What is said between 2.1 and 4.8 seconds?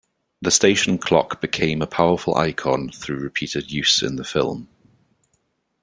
icon through repeated use in the film.